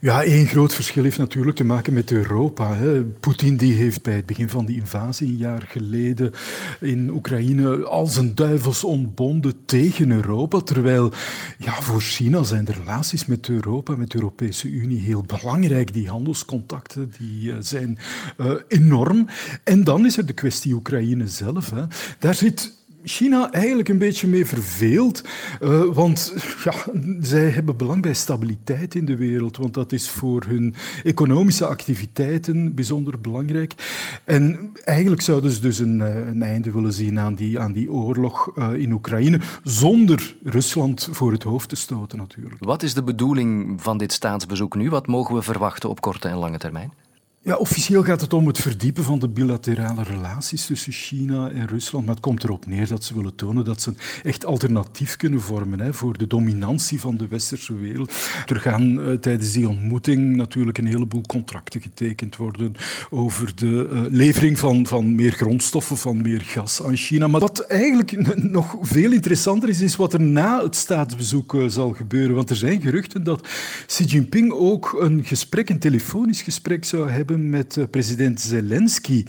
Ja, 0.00 0.22
één 0.22 0.46
groot 0.46 0.74
verschil 0.74 1.02
heeft 1.02 1.18
natuurlijk 1.18 1.56
te 1.56 1.64
maken 1.64 1.92
met 1.92 2.10
Europa. 2.10 2.76
Poetin 3.20 3.56
die 3.56 3.74
heeft 3.74 4.02
bij 4.02 4.14
het 4.14 4.26
begin 4.26 4.48
van 4.48 4.66
die 4.66 4.76
invasie 4.76 5.28
een 5.28 5.36
jaar 5.36 5.66
geleden 5.68 6.32
in 6.80 7.10
Oekraïne 7.10 7.84
als 7.84 8.16
een 8.16 8.34
duivels 8.34 8.84
ontbonden 8.84 9.64
tegen 9.64 10.10
Europa. 10.10 10.60
Terwijl 10.60 11.12
ja, 11.58 11.72
voor 11.72 12.00
China 12.00 12.42
zijn 12.42 12.64
de 12.64 12.72
relaties 12.72 13.26
met 13.26 13.48
Europa, 13.48 13.96
met 13.96 14.10
de 14.10 14.18
Europese 14.18 14.68
Unie 14.68 15.00
heel 15.00 15.22
belangrijk. 15.22 15.92
Die 15.92 16.08
handelscontacten 16.08 17.12
die, 17.18 17.50
uh, 17.50 17.56
zijn 17.60 17.98
uh, 18.36 18.52
enorm. 18.68 19.28
En 19.64 19.84
dan 19.84 20.06
is 20.06 20.16
er 20.16 20.26
de 20.26 20.32
kwestie 20.32 20.74
Oekraïne 20.74 21.28
zelf. 21.28 21.70
Hè. 21.70 21.84
Daar 22.18 22.34
zit 22.34 22.77
China 23.08 23.52
eigenlijk 23.52 23.88
een 23.88 23.98
beetje 23.98 24.28
mee 24.28 24.46
verveeld. 24.46 25.24
Uh, 25.60 25.82
want 25.84 26.34
ja, 26.64 26.72
zij 27.20 27.48
hebben 27.48 27.76
belang 27.76 28.02
bij 28.02 28.14
stabiliteit 28.14 28.94
in 28.94 29.04
de 29.04 29.16
wereld. 29.16 29.56
Want 29.56 29.74
dat 29.74 29.92
is 29.92 30.08
voor 30.08 30.44
hun 30.46 30.74
economische 31.04 31.66
activiteiten 31.66 32.74
bijzonder 32.74 33.20
belangrijk. 33.20 33.74
En 34.24 34.72
eigenlijk 34.84 35.22
zouden 35.22 35.50
ze 35.50 35.60
dus 35.60 35.78
een, 35.78 36.00
een 36.00 36.42
einde 36.42 36.70
willen 36.70 36.92
zien 36.92 37.18
aan 37.18 37.34
die, 37.34 37.58
aan 37.58 37.72
die 37.72 37.92
oorlog 37.92 38.52
uh, 38.56 38.72
in 38.74 38.92
Oekraïne. 38.92 39.40
Zonder 39.62 40.36
Rusland 40.42 41.08
voor 41.10 41.32
het 41.32 41.42
hoofd 41.42 41.68
te 41.68 41.76
stoten, 41.76 42.18
natuurlijk. 42.18 42.64
Wat 42.64 42.82
is 42.82 42.94
de 42.94 43.02
bedoeling 43.02 43.82
van 43.82 43.98
dit 43.98 44.12
staatsbezoek 44.12 44.74
nu? 44.74 44.90
Wat 44.90 45.06
mogen 45.06 45.34
we 45.34 45.42
verwachten 45.42 45.88
op 45.88 46.00
korte 46.00 46.28
en 46.28 46.36
lange 46.36 46.58
termijn? 46.58 46.92
Ja, 47.48 47.56
officieel 47.56 48.02
gaat 48.02 48.20
het 48.20 48.32
om 48.32 48.46
het 48.46 48.58
verdiepen 48.58 49.04
van 49.04 49.18
de 49.18 49.28
bilaterale 49.28 50.02
relaties 50.02 50.66
tussen 50.66 50.92
China 50.92 51.50
en 51.50 51.66
Rusland. 51.66 52.06
Maar 52.06 52.14
het 52.14 52.24
komt 52.24 52.44
erop 52.44 52.66
neer 52.66 52.88
dat 52.88 53.04
ze 53.04 53.14
willen 53.14 53.34
tonen 53.34 53.64
dat 53.64 53.82
ze 53.82 53.88
een 53.88 53.98
echt 54.22 54.44
alternatief 54.44 55.16
kunnen 55.16 55.40
vormen 55.40 55.80
hè, 55.80 55.94
voor 55.94 56.18
de 56.18 56.26
dominantie 56.26 57.00
van 57.00 57.16
de 57.16 57.28
westerse 57.28 57.74
wereld. 57.74 58.12
Er 58.46 58.60
gaan 58.60 58.98
uh, 58.98 59.14
tijdens 59.14 59.52
die 59.52 59.68
ontmoeting 59.68 60.36
natuurlijk 60.36 60.78
een 60.78 60.86
heleboel 60.86 61.22
contracten 61.26 61.80
getekend 61.80 62.36
worden 62.36 62.74
over 63.10 63.52
de 63.54 63.88
uh, 63.92 64.00
levering 64.10 64.58
van, 64.58 64.86
van 64.86 65.14
meer 65.14 65.32
grondstoffen, 65.32 65.96
van 65.96 66.22
meer 66.22 66.40
gas 66.40 66.82
aan 66.82 66.96
China. 66.96 67.26
Maar 67.26 67.40
wat 67.40 67.60
eigenlijk 67.60 68.42
nog 68.50 68.76
veel 68.80 69.12
interessanter 69.12 69.68
is, 69.68 69.80
is 69.80 69.96
wat 69.96 70.12
er 70.12 70.20
na 70.20 70.62
het 70.62 70.76
staatsbezoek 70.76 71.54
uh, 71.54 71.68
zal 71.68 71.92
gebeuren. 71.92 72.34
Want 72.34 72.50
er 72.50 72.56
zijn 72.56 72.80
geruchten 72.80 73.24
dat 73.24 73.48
Xi 73.86 74.04
Jinping 74.04 74.52
ook 74.52 74.96
een 75.00 75.24
gesprek, 75.24 75.68
een 75.68 75.78
telefonisch 75.78 76.42
gesprek 76.42 76.84
zou 76.84 77.10
hebben 77.10 77.36
met 77.38 77.78
president 77.90 78.40
Zelensky. 78.40 79.24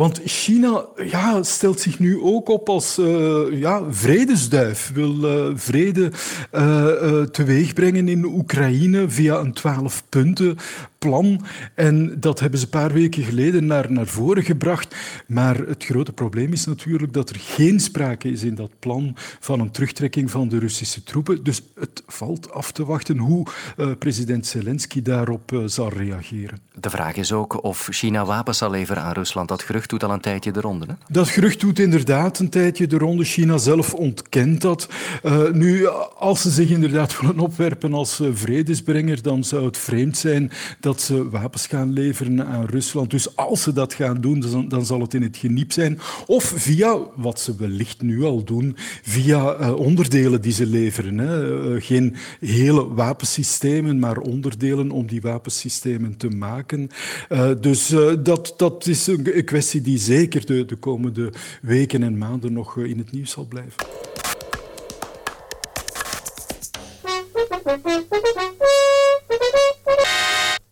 Want 0.00 0.20
China 0.24 0.86
ja, 1.10 1.42
stelt 1.42 1.80
zich 1.80 1.98
nu 1.98 2.20
ook 2.20 2.48
op 2.48 2.68
als 2.68 2.98
uh, 2.98 3.40
ja, 3.50 3.82
vredesduif, 3.90 4.90
wil 4.94 5.24
uh, 5.24 5.56
vrede 5.56 6.10
uh, 6.52 7.22
teweegbrengen 7.22 8.08
in 8.08 8.24
Oekraïne 8.24 9.08
via 9.08 9.38
een 9.38 9.52
twaalf 9.52 10.02
punten 10.08 10.56
plan. 11.00 11.40
En 11.74 12.20
dat 12.20 12.40
hebben 12.40 12.58
ze 12.58 12.64
een 12.64 12.70
paar 12.70 12.92
weken 12.92 13.22
geleden 13.22 13.66
naar, 13.66 13.92
naar 13.92 14.06
voren 14.06 14.42
gebracht. 14.42 14.96
Maar 15.26 15.56
het 15.56 15.84
grote 15.84 16.12
probleem 16.12 16.52
is 16.52 16.64
natuurlijk 16.64 17.12
dat 17.12 17.30
er 17.30 17.36
geen 17.38 17.80
sprake 17.80 18.30
is 18.30 18.42
in 18.42 18.54
dat 18.54 18.70
plan 18.78 19.16
van 19.40 19.60
een 19.60 19.70
terugtrekking 19.70 20.30
van 20.30 20.48
de 20.48 20.58
Russische 20.58 21.02
troepen. 21.02 21.44
Dus 21.44 21.62
het 21.74 22.02
valt 22.06 22.52
af 22.52 22.72
te 22.72 22.84
wachten 22.84 23.18
hoe 23.18 23.46
uh, 23.76 23.90
president 23.98 24.46
Zelensky 24.46 25.02
daarop 25.02 25.52
uh, 25.52 25.62
zal 25.66 25.88
reageren. 25.88 26.58
De 26.74 26.90
vraag 26.90 27.16
is 27.16 27.32
ook 27.32 27.64
of 27.64 27.88
China 27.90 28.24
wapens 28.24 28.58
zal 28.58 28.70
leveren 28.70 29.02
aan 29.02 29.12
Rusland. 29.12 29.48
Dat 29.48 29.62
gerucht 29.62 29.90
doet 29.90 30.04
al 30.04 30.10
een 30.10 30.20
tijdje 30.20 30.52
de 30.52 30.60
ronde. 30.60 30.86
Hè? 30.86 30.94
Dat 31.08 31.28
gerucht 31.28 31.60
doet 31.60 31.78
inderdaad 31.78 32.38
een 32.38 32.48
tijdje 32.48 32.86
de 32.86 32.98
ronde. 32.98 33.24
China 33.24 33.58
zelf 33.58 33.94
ontkent 33.94 34.60
dat. 34.60 34.88
Uh, 35.22 35.50
nu, 35.50 35.86
als 36.18 36.42
ze 36.42 36.50
zich 36.50 36.70
inderdaad 36.70 37.16
willen 37.20 37.38
opwerpen 37.38 37.94
als 37.94 38.20
vredesbrenger, 38.32 39.22
dan 39.22 39.44
zou 39.44 39.64
het 39.64 39.78
vreemd 39.78 40.16
zijn 40.16 40.50
dat 40.80 40.89
ze 40.98 41.28
wapens 41.28 41.66
gaan 41.66 41.92
leveren 41.92 42.46
aan 42.46 42.64
Rusland. 42.64 43.10
Dus 43.10 43.36
als 43.36 43.62
ze 43.62 43.72
dat 43.72 43.94
gaan 43.94 44.20
doen, 44.20 44.40
dan, 44.40 44.68
dan 44.68 44.86
zal 44.86 45.00
het 45.00 45.14
in 45.14 45.22
het 45.22 45.36
geniep 45.36 45.72
zijn. 45.72 45.98
Of 46.26 46.44
via, 46.56 46.98
wat 47.16 47.40
ze 47.40 47.56
wellicht 47.56 48.02
nu 48.02 48.22
al 48.22 48.44
doen, 48.44 48.76
via 49.02 49.60
uh, 49.60 49.76
onderdelen 49.76 50.42
die 50.42 50.52
ze 50.52 50.66
leveren. 50.66 51.18
Hè. 51.18 51.60
Uh, 51.74 51.82
geen 51.82 52.16
hele 52.40 52.94
wapensystemen, 52.94 53.98
maar 53.98 54.18
onderdelen 54.18 54.90
om 54.90 55.06
die 55.06 55.20
wapensystemen 55.20 56.16
te 56.16 56.28
maken. 56.28 56.88
Uh, 57.28 57.50
dus 57.60 57.94
dat, 58.22 58.54
dat 58.56 58.86
is 58.86 59.06
een 59.06 59.44
kwestie 59.44 59.80
die 59.80 59.98
zeker 59.98 60.46
de, 60.46 60.64
de 60.64 60.76
komende 60.76 61.32
weken 61.62 62.02
en 62.02 62.18
maanden 62.18 62.52
nog 62.52 62.76
in 62.76 62.98
het 62.98 63.12
nieuws 63.12 63.30
zal 63.30 63.44
blijven. 63.44 63.86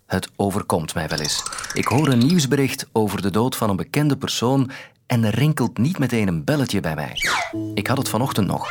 Het 0.08 0.28
overkomt 0.36 0.94
mij 0.94 1.08
wel 1.08 1.18
eens. 1.18 1.42
Ik 1.72 1.86
hoor 1.86 2.08
een 2.08 2.26
nieuwsbericht 2.26 2.86
over 2.92 3.22
de 3.22 3.30
dood 3.30 3.56
van 3.56 3.70
een 3.70 3.76
bekende 3.76 4.16
persoon 4.16 4.70
en 5.06 5.24
er 5.24 5.34
rinkelt 5.34 5.78
niet 5.78 5.98
meteen 5.98 6.28
een 6.28 6.44
belletje 6.44 6.80
bij 6.80 6.94
mij. 6.94 7.12
Ik 7.74 7.86
had 7.86 7.98
het 7.98 8.08
vanochtend 8.08 8.46
nog. 8.46 8.68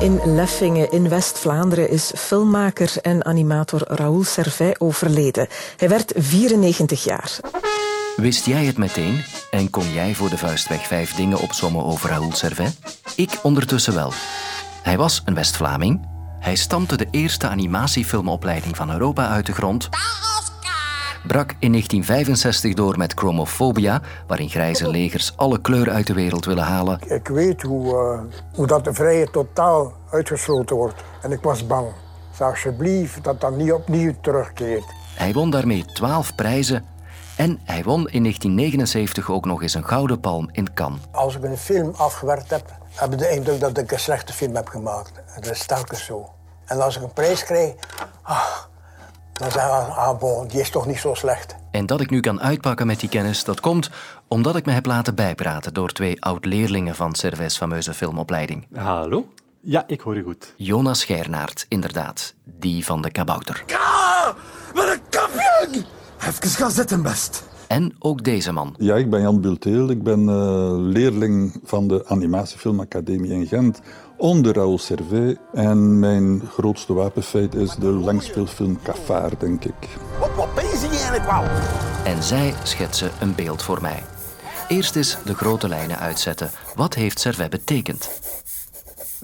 In 0.00 0.20
Leffingen 0.24 0.90
in 0.90 1.08
West-Vlaanderen 1.08 1.90
is 1.90 2.12
filmmaker 2.16 2.92
en 3.02 3.24
animator 3.24 3.82
Raoul 3.86 4.24
Servet 4.24 4.80
overleden. 4.80 5.48
Hij 5.76 5.88
werd 5.88 6.12
94 6.16 7.04
jaar. 7.04 7.38
Wist 8.16 8.46
jij 8.46 8.64
het 8.64 8.78
meteen 8.78 9.24
en 9.50 9.70
kon 9.70 9.92
jij 9.92 10.14
voor 10.14 10.30
de 10.30 10.38
vuistweg 10.38 10.86
vijf 10.86 11.14
dingen 11.14 11.38
opsommen 11.38 11.84
over 11.84 12.10
Raoul 12.10 12.32
Servet? 12.32 12.78
Ik 13.16 13.38
ondertussen 13.42 13.94
wel. 13.94 14.12
Hij 14.82 14.96
was 14.96 15.22
een 15.24 15.34
West-Vlaming. 15.34 16.17
Hij 16.38 16.54
stampte 16.54 16.96
de 16.96 17.06
eerste 17.10 17.48
animatiefilmopleiding 17.48 18.76
van 18.76 18.90
Europa 18.90 19.28
uit 19.28 19.46
de 19.46 19.52
grond. 19.52 19.88
brak 21.26 21.50
in 21.58 21.70
1965 21.70 22.74
door 22.74 22.98
met 22.98 23.12
Chromophobia, 23.12 24.00
waarin 24.26 24.48
grijze 24.48 24.90
legers 24.90 25.36
alle 25.36 25.60
kleur 25.60 25.90
uit 25.90 26.06
de 26.06 26.14
wereld 26.14 26.44
willen 26.44 26.64
halen. 26.64 26.98
Ik 27.06 27.28
weet 27.28 27.62
hoe, 27.62 27.84
uh, 27.84 28.20
hoe 28.54 28.66
dat 28.66 28.84
de 28.84 28.94
vrijheid 28.94 29.32
totaal 29.32 29.92
uitgesloten 30.10 30.76
wordt. 30.76 31.02
En 31.22 31.32
ik 31.32 31.42
was 31.42 31.66
bang. 31.66 31.86
Zeg 32.36 32.48
alsjeblieft 32.48 33.24
dat 33.24 33.40
dat 33.40 33.56
niet 33.56 33.72
opnieuw 33.72 34.14
terugkeert. 34.20 34.84
Hij 35.14 35.32
won 35.32 35.50
daarmee 35.50 35.84
12 35.84 36.34
prijzen 36.34 36.84
en 37.36 37.60
hij 37.64 37.82
won 37.82 38.08
in 38.08 38.22
1979 38.22 39.30
ook 39.30 39.44
nog 39.44 39.62
eens 39.62 39.74
een 39.74 39.86
gouden 39.86 40.20
palm 40.20 40.48
in 40.52 40.74
Cannes. 40.74 41.00
Als 41.10 41.36
ik 41.36 41.42
een 41.42 41.56
film 41.56 41.92
afgewerkt 41.96 42.50
heb, 42.50 42.78
heb 42.98 43.12
ik 43.12 43.18
de 43.18 43.30
indruk 43.30 43.60
dat 43.60 43.78
ik 43.78 43.92
een 43.92 43.98
slechte 43.98 44.32
film 44.32 44.54
heb 44.54 44.68
gemaakt. 44.68 45.12
Dat 45.34 45.50
is 45.50 45.66
telkens 45.66 46.04
zo. 46.04 46.32
En 46.66 46.80
als 46.80 46.96
ik 46.96 47.02
een 47.02 47.12
prijs 47.12 47.44
krijg, 47.44 47.74
ah, 48.22 48.46
dan 49.32 49.50
zeg 49.50 49.62
ik, 49.62 49.70
ah 49.70 50.18
bon, 50.18 50.46
die 50.48 50.60
is 50.60 50.70
toch 50.70 50.86
niet 50.86 50.98
zo 50.98 51.14
slecht. 51.14 51.54
En 51.70 51.86
dat 51.86 52.00
ik 52.00 52.10
nu 52.10 52.20
kan 52.20 52.40
uitpakken 52.40 52.86
met 52.86 53.00
die 53.00 53.08
kennis, 53.08 53.44
dat 53.44 53.60
komt 53.60 53.90
omdat 54.28 54.56
ik 54.56 54.66
me 54.66 54.72
heb 54.72 54.86
laten 54.86 55.14
bijpraten 55.14 55.74
door 55.74 55.92
twee 55.92 56.24
oud-leerlingen 56.24 56.94
van 56.94 57.14
Cervez 57.14 57.56
fameuze 57.56 57.94
filmopleiding. 57.94 58.66
Hallo? 58.74 59.28
Ja, 59.60 59.84
ik 59.86 60.00
hoor 60.00 60.16
je 60.16 60.22
goed. 60.22 60.54
Jonas 60.56 61.04
Gernaert, 61.04 61.66
inderdaad. 61.68 62.34
Die 62.44 62.84
van 62.84 63.02
de 63.02 63.10
kabouter. 63.10 63.62
Ka! 63.66 64.34
Wat 64.74 64.88
een 64.88 65.00
kampioen! 65.10 65.86
Even 66.20 66.48
gaan 66.48 66.70
zitten, 66.70 67.02
best. 67.02 67.42
En 67.68 67.94
ook 67.98 68.24
deze 68.24 68.52
man. 68.52 68.74
Ja, 68.78 68.96
ik 68.96 69.10
ben 69.10 69.20
Jan 69.20 69.40
Bulteel. 69.40 69.90
Ik 69.90 70.02
ben 70.02 70.20
uh, 70.20 70.72
leerling 70.76 71.60
van 71.64 71.88
de 71.88 72.06
Animatiefilmacademie 72.06 73.30
in 73.30 73.46
Gent 73.46 73.80
onder 74.16 74.54
Raoul 74.54 74.78
Servet. 74.78 75.38
En 75.52 75.98
mijn 75.98 76.42
grootste 76.52 76.92
wapenfeit 76.92 77.54
is 77.54 77.74
de 77.74 77.86
langspeelfilm 77.86 78.78
Cafard, 78.82 79.40
denk 79.40 79.64
ik. 79.64 79.88
Wat, 80.20 80.34
wat 80.36 80.54
bezig 80.54 80.90
eigenlijk 80.90 81.30
wel? 81.30 81.42
En 82.04 82.22
zij 82.22 82.54
schetsen 82.62 83.10
een 83.20 83.34
beeld 83.34 83.62
voor 83.62 83.78
mij. 83.82 84.02
Eerst 84.68 84.96
eens 84.96 85.18
de 85.24 85.34
grote 85.34 85.68
lijnen 85.68 85.98
uitzetten. 85.98 86.50
Wat 86.74 86.94
heeft 86.94 87.20
Servet 87.20 87.50
betekend? 87.50 88.10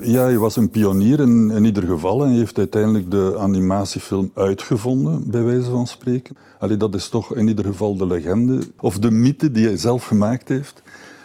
Ja, 0.00 0.22
hij 0.22 0.38
was 0.38 0.56
een 0.56 0.70
pionier 0.70 1.20
in, 1.20 1.64
ieder 1.64 1.82
geval 1.82 2.24
en 2.24 2.30
heeft 2.30 2.58
uiteindelijk 2.58 3.10
de 3.10 3.36
animatiefilm 3.38 4.30
uitgevonden, 4.34 5.30
bij 5.30 5.42
wijze 5.42 5.70
van 5.70 5.86
spreken. 5.86 6.36
Allee, 6.58 6.76
dat 6.76 6.94
is 6.94 7.08
toch 7.08 7.34
in 7.34 7.48
ieder 7.48 7.64
geval 7.64 7.96
de 7.96 8.06
legende, 8.06 8.62
of 8.80 8.98
de 8.98 9.10
mythe 9.10 9.50
die 9.50 9.66
hij 9.66 9.76
zelf 9.76 10.06
gemaakt 10.06 10.48
heeft. 10.48 10.82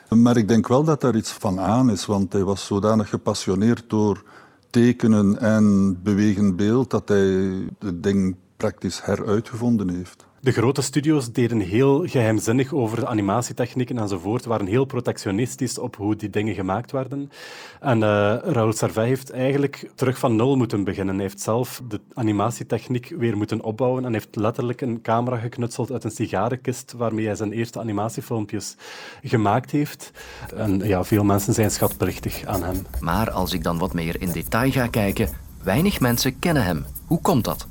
Maar 0.10 0.38
ik 0.38 0.48
denk 0.48 0.68
wel 0.68 0.84
dat 0.84 1.02
daar 1.02 1.16
iets 1.16 1.32
van 1.32 1.60
aan 1.60 1.90
is, 1.90 2.06
want 2.06 2.34
hij 2.34 2.44
was 2.44 2.66
zodanig 2.66 3.10
gepassioneerd 3.10 3.84
door 3.88 4.24
tekenen 4.70 5.40
en 5.40 5.98
bewegend 6.04 6.56
beeld 6.56 6.90
dat 6.90 7.08
hij 7.08 7.52
het 7.80 8.04
ding 8.04 8.36
praktisch 8.58 9.06
heruitgevonden 9.06 9.90
heeft. 9.90 10.26
De 10.42 10.52
grote 10.52 10.82
studio's 10.82 11.32
deden 11.32 11.60
heel 11.60 12.08
geheimzinnig 12.08 12.74
over 12.74 13.06
animatietechnieken 13.06 13.98
enzovoort, 13.98 14.46
waren 14.46 14.66
heel 14.66 14.86
protectionistisch 14.86 15.78
op 15.78 15.96
hoe 15.96 16.16
die 16.16 16.30
dingen 16.30 16.54
gemaakt 16.54 16.92
werden. 16.92 17.32
En 17.80 17.98
uh, 17.98 18.36
Raoul 18.44 18.74
Servet 18.74 19.06
heeft 19.06 19.32
eigenlijk 19.32 19.92
terug 19.96 20.18
van 20.18 20.36
nul 20.36 20.56
moeten 20.56 20.84
beginnen. 20.84 21.16
Hij 21.16 21.24
heeft 21.24 21.42
zelf 21.42 21.82
de 21.88 22.00
animatietechniek 22.14 23.14
weer 23.18 23.38
moeten 23.38 23.62
opbouwen 23.62 24.06
en 24.06 24.14
heeft 24.14 24.36
letterlijk 24.36 24.82
een 24.82 25.02
camera 25.02 25.38
geknutseld 25.38 25.92
uit 25.92 26.04
een 26.04 26.12
sigarenkist 26.12 26.94
waarmee 26.98 27.26
hij 27.26 27.36
zijn 27.36 27.52
eerste 27.52 27.80
animatiefilmpjes 27.80 28.76
gemaakt 29.24 29.72
heeft. 29.72 30.12
En 30.56 30.80
ja, 30.80 31.04
veel 31.04 31.24
mensen 31.24 31.54
zijn 31.54 31.72
schatplichtig 31.72 32.46
aan 32.46 32.64
hem. 32.64 32.86
Maar 33.00 33.32
als 33.32 33.54
ik 33.54 33.64
dan 33.64 33.78
wat 33.78 33.94
meer 33.94 34.22
in 34.22 34.32
detail 34.32 34.72
ga 34.72 34.88
kijken, 34.88 35.30
weinig 35.64 36.00
mensen 36.00 36.40
kennen 36.40 36.64
hem. 36.64 36.86
Hoe 37.06 37.22
komt 37.22 37.44
dat? 37.44 37.68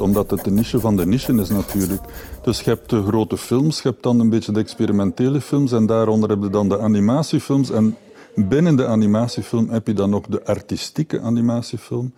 Omdat 0.00 0.30
het 0.30 0.44
de 0.44 0.50
niche 0.50 0.80
van 0.80 0.96
de 0.96 1.06
niche 1.06 1.34
is 1.34 1.48
natuurlijk. 1.48 2.02
Dus 2.42 2.60
je 2.60 2.70
hebt 2.70 2.90
de 2.90 3.02
grote 3.02 3.36
films, 3.36 3.82
je 3.82 3.88
hebt 3.88 4.02
dan 4.02 4.20
een 4.20 4.30
beetje 4.30 4.52
de 4.52 4.60
experimentele 4.60 5.40
films 5.40 5.72
en 5.72 5.86
daaronder 5.86 6.30
heb 6.30 6.42
je 6.42 6.50
dan 6.50 6.68
de 6.68 6.78
animatiefilms. 6.78 7.70
En 7.70 7.96
binnen 8.34 8.76
de 8.76 8.86
animatiefilm 8.86 9.68
heb 9.68 9.86
je 9.86 9.92
dan 9.92 10.10
nog 10.10 10.26
de 10.26 10.44
artistieke 10.44 11.20
animatiefilm. 11.20 12.12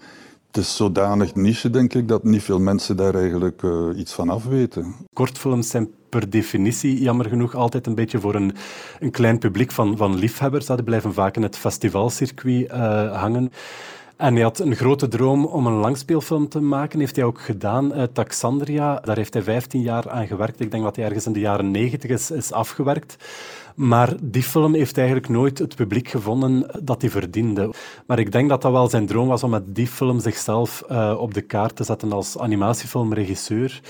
Het 0.47 0.57
is 0.57 0.77
zodanig 0.77 1.35
niche, 1.35 1.71
denk 1.71 1.95
ik, 1.95 2.09
dat 2.09 2.25
niet 2.25 2.43
veel 2.43 2.59
mensen 2.59 2.97
daar 2.97 3.15
eigenlijk 3.15 3.63
uh, 3.63 3.99
iets 3.99 4.13
van 4.13 4.29
afweten. 4.29 4.95
Kortfilms 5.13 5.69
zijn 5.69 5.91
per 6.09 6.31
definitie, 6.31 7.03
jammer 7.03 7.29
genoeg, 7.29 7.55
altijd 7.55 7.87
een 7.87 7.95
beetje 7.95 8.21
voor 8.21 8.35
een, 8.35 8.55
een 9.01 9.11
klein 9.11 9.39
publiek 9.39 9.71
van, 9.71 9.97
van 9.97 10.19
liefhebbers. 10.19 10.67
Die 10.67 10.83
blijven 10.83 11.13
vaak 11.13 11.37
in 11.37 11.43
het 11.43 11.57
festivalcircuit 11.57 12.71
uh, 12.71 13.21
hangen. 13.21 13.53
En 14.23 14.35
hij 14.35 14.43
had 14.43 14.59
een 14.59 14.77
grote 14.77 15.09
droom 15.09 15.45
om 15.45 15.67
een 15.67 15.73
langspeelfilm 15.73 16.49
te 16.49 16.61
maken. 16.61 16.99
Heeft 16.99 17.17
hij 17.17 17.25
ook 17.25 17.41
gedaan. 17.41 17.99
Uh, 17.99 18.03
Taxandria, 18.03 19.01
daar 19.01 19.17
heeft 19.17 19.35
hij 19.35 19.43
15 19.43 19.81
jaar 19.81 20.11
aan 20.11 20.27
gewerkt. 20.27 20.61
Ik 20.61 20.71
denk 20.71 20.83
dat 20.83 20.97
hij 20.97 21.05
ergens 21.05 21.27
in 21.27 21.33
de 21.33 21.41
jaren 21.41 21.71
90 21.71 22.11
is, 22.11 22.31
is 22.31 22.53
afgewerkt. 22.53 23.17
Maar 23.77 24.15
die 24.23 24.43
film 24.43 24.75
heeft 24.75 24.97
eigenlijk 24.97 25.29
nooit 25.29 25.59
het 25.59 25.77
publiek 25.77 26.09
gevonden 26.09 26.67
dat 26.83 27.01
hij 27.01 27.11
verdiende. 27.11 27.71
Maar 28.07 28.19
ik 28.19 28.33
denk 28.33 28.49
dat 28.49 28.63
dat 28.63 28.73
wel 28.73 28.89
zijn 28.89 29.07
droom 29.07 29.29
was 29.29 29.43
om 29.43 29.51
met 29.51 29.75
die 29.75 29.87
film 29.87 30.21
zichzelf 30.21 30.83
uh, 30.91 31.15
op 31.19 31.35
de 31.35 31.41
kaart 31.41 31.77
te 31.77 31.85
zetten 31.85 32.13
als 32.13 32.39
animatiefilmregisseur. 32.39 33.81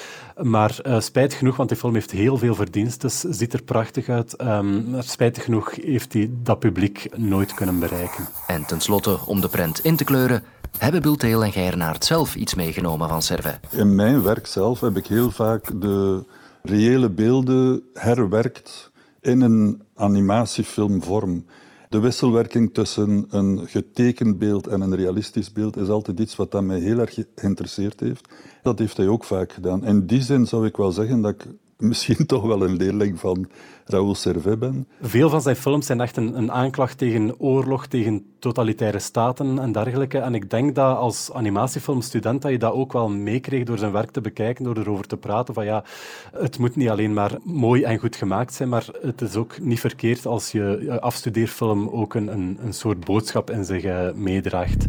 Maar 0.42 0.78
uh, 0.86 1.00
spijtig 1.00 1.38
genoeg, 1.38 1.56
want 1.56 1.68
die 1.68 1.78
film 1.78 1.94
heeft 1.94 2.10
heel 2.10 2.38
veel 2.38 2.54
verdienstes, 2.54 3.20
ziet 3.20 3.52
er 3.52 3.62
prachtig 3.62 4.08
uit. 4.08 4.42
Um, 4.42 4.90
maar 4.90 5.02
spijtig 5.02 5.44
genoeg 5.44 5.74
heeft 5.74 6.12
hij 6.12 6.30
dat 6.42 6.58
publiek 6.58 7.08
nooit 7.16 7.54
kunnen 7.54 7.78
bereiken. 7.78 8.28
En 8.46 8.66
tenslotte, 8.66 9.18
om 9.26 9.40
de 9.40 9.48
prent 9.48 9.84
in 9.84 9.96
te 9.96 10.04
kleuren, 10.04 10.42
hebben 10.78 11.02
Bulteel 11.02 11.44
en 11.44 11.52
Geirnaert 11.52 12.04
zelf 12.04 12.34
iets 12.34 12.54
meegenomen 12.54 13.08
van 13.08 13.22
Servet? 13.22 13.58
In 13.70 13.94
mijn 13.94 14.22
werk 14.22 14.46
zelf 14.46 14.80
heb 14.80 14.96
ik 14.96 15.06
heel 15.06 15.30
vaak 15.30 15.80
de 15.80 16.24
reële 16.62 17.10
beelden 17.10 17.82
herwerkt 17.94 18.91
in 19.22 19.40
een 19.40 19.82
animatiefilmvorm. 19.94 21.44
De 21.88 22.00
wisselwerking 22.00 22.74
tussen 22.74 23.26
een 23.28 23.68
getekend 23.68 24.38
beeld 24.38 24.66
en 24.66 24.80
een 24.80 24.94
realistisch 24.94 25.52
beeld 25.52 25.76
is 25.76 25.88
altijd 25.88 26.20
iets 26.20 26.36
wat 26.36 26.62
mij 26.62 26.78
heel 26.78 26.98
erg 26.98 27.18
geïnteresseerd 27.34 28.00
heeft. 28.00 28.28
Dat 28.62 28.78
heeft 28.78 28.96
hij 28.96 29.08
ook 29.08 29.24
vaak 29.24 29.52
gedaan. 29.52 29.84
In 29.84 30.06
die 30.06 30.22
zin 30.22 30.46
zou 30.46 30.66
ik 30.66 30.76
wel 30.76 30.92
zeggen 30.92 31.20
dat 31.20 31.30
ik 31.30 31.46
misschien 31.78 32.26
toch 32.32 32.42
wel 32.42 32.62
een 32.62 32.76
leerling 32.76 33.20
van 33.20 33.48
Raoul 33.84 34.14
Servet 34.14 34.58
ben. 34.58 34.88
Veel 35.00 35.30
van 35.30 35.42
zijn 35.42 35.56
films 35.56 35.86
zijn 35.86 36.00
echt 36.00 36.16
een, 36.16 36.36
een, 36.36 36.52
aanklacht 36.52 36.98
tegen 36.98 37.40
oorlog, 37.40 37.86
tegen 37.86 38.26
totalitaire 38.38 38.98
staten 38.98 39.58
en 39.58 39.72
dergelijke. 39.72 40.18
En 40.18 40.34
ik 40.34 40.50
denk 40.50 40.74
dat 40.74 40.96
als 40.96 41.32
animatiefilmstudent 41.32 42.42
dat 42.42 42.50
je 42.50 42.58
dat 42.58 42.72
ook 42.72 42.92
wel 42.92 43.08
meekreeg 43.08 43.64
door 43.64 43.78
zijn 43.78 43.92
werk 43.92 44.10
te 44.10 44.20
bekijken, 44.20 44.64
door 44.64 44.76
erover 44.76 45.06
te 45.06 45.16
praten. 45.16 45.54
Van 45.54 45.64
ja, 45.64 45.84
het 46.32 46.58
moet 46.58 46.76
niet 46.76 46.88
alleen 46.88 47.12
maar 47.12 47.38
mooi 47.42 47.82
en 47.82 47.98
goed 47.98 48.16
gemaakt 48.16 48.54
zijn, 48.54 48.68
maar 48.68 48.86
het 49.00 49.20
is 49.20 49.36
ook 49.36 49.60
niet 49.60 49.80
verkeerd 49.80 50.26
als 50.26 50.52
je 50.52 50.98
afstudeerfilm 51.00 51.88
ook 51.88 52.14
een, 52.14 52.28
een, 52.28 52.58
een 52.64 52.74
soort 52.74 53.04
boodschap 53.04 53.50
in 53.50 53.64
zich 53.64 53.84
uh, 53.84 54.12
meedraagt. 54.12 54.86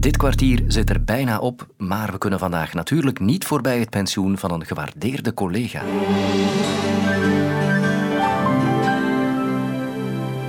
Dit 0.00 0.16
kwartier 0.16 0.62
zit 0.66 0.90
er 0.90 1.04
bijna 1.04 1.38
op, 1.38 1.66
maar 1.76 2.12
we 2.12 2.18
kunnen 2.18 2.38
vandaag 2.38 2.74
natuurlijk 2.74 3.20
niet 3.20 3.44
voorbij 3.44 3.78
het 3.78 3.90
pensioen 3.90 4.38
van 4.38 4.52
een 4.52 4.66
gewaardeerde 4.66 5.34
collega. 5.34 5.82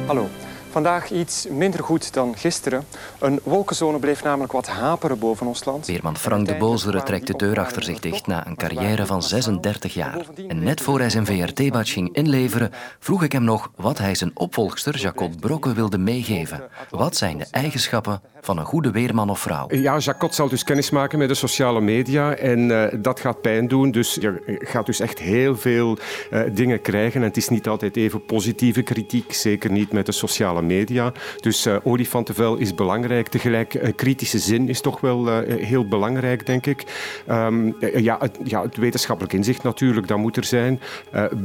Hallo. 0.05 0.29
Vandaag 0.71 1.11
iets 1.11 1.47
minder 1.49 1.83
goed 1.83 2.13
dan 2.13 2.37
gisteren. 2.37 2.83
Een 3.19 3.39
wolkenzone 3.43 3.99
bleef 3.99 4.23
namelijk 4.23 4.51
wat 4.51 4.67
haperen 4.67 5.19
boven 5.19 5.47
ons 5.47 5.65
land. 5.65 5.87
Weerman 5.87 6.17
Frank 6.17 6.47
de 6.47 6.55
Bozere 6.55 7.03
trekt 7.03 7.27
de 7.27 7.35
deur 7.35 7.59
achter 7.59 7.83
zich 7.83 7.99
dicht 7.99 8.27
na 8.27 8.47
een 8.47 8.55
carrière 8.55 9.05
van 9.05 9.23
36 9.23 9.93
jaar. 9.93 10.25
En 10.47 10.63
net 10.63 10.81
voor 10.81 10.99
hij 10.99 11.09
zijn 11.09 11.25
VRT-badge 11.25 11.93
ging 11.93 12.15
inleveren, 12.15 12.71
vroeg 12.99 13.23
ik 13.23 13.31
hem 13.31 13.43
nog 13.43 13.71
wat 13.75 13.97
hij 13.97 14.15
zijn 14.15 14.31
opvolgster 14.33 14.97
Jacot 14.97 15.39
Brokke 15.39 15.73
wilde 15.73 15.97
meegeven. 15.97 16.63
Wat 16.89 17.15
zijn 17.15 17.37
de 17.37 17.47
eigenschappen 17.51 18.21
van 18.41 18.57
een 18.57 18.65
goede 18.65 18.91
weerman 18.91 19.29
of 19.29 19.39
vrouw? 19.39 19.65
Ja, 19.69 19.97
Jacot 19.97 20.35
zal 20.35 20.49
dus 20.49 20.63
kennis 20.63 20.89
maken 20.89 21.19
met 21.19 21.27
de 21.27 21.33
sociale 21.33 21.81
media 21.81 22.35
en 22.35 22.59
uh, 22.59 22.85
dat 22.97 23.19
gaat 23.19 23.41
pijn 23.41 23.67
doen. 23.67 23.91
Dus 23.91 24.15
je 24.15 24.59
gaat 24.59 24.85
dus 24.85 24.99
echt 24.99 25.19
heel 25.19 25.57
veel 25.57 25.97
uh, 26.31 26.41
dingen 26.53 26.81
krijgen. 26.81 27.21
En 27.21 27.27
het 27.27 27.37
is 27.37 27.49
niet 27.49 27.67
altijd 27.67 27.97
even 27.97 28.25
positieve 28.25 28.81
kritiek, 28.81 29.33
zeker 29.33 29.71
niet 29.71 29.91
met 29.91 30.05
de 30.05 30.11
sociale 30.11 30.60
media. 30.61 31.11
Dus 31.39 31.67
uh, 31.67 31.75
olifantenvel 31.83 32.57
is 32.57 32.75
belangrijk. 32.75 33.27
Tegelijk, 33.27 33.93
kritische 33.95 34.39
zin 34.39 34.69
is 34.69 34.81
toch 34.81 34.99
wel 34.99 35.41
heel 35.43 35.87
belangrijk, 35.87 36.45
denk 36.45 36.65
ik. 36.65 36.83
Um, 37.29 37.75
ja, 37.79 38.17
het, 38.19 38.37
ja, 38.43 38.61
het 38.61 38.77
wetenschappelijk 38.77 39.33
inzicht 39.33 39.63
natuurlijk, 39.63 40.07
dat 40.07 40.17
moet 40.17 40.37
er 40.37 40.45
zijn. 40.45 40.79